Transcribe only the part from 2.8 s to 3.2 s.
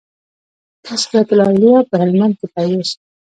سو.